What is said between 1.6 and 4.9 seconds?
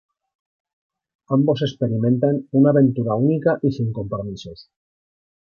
experimentan una aventura única y sin compromisos.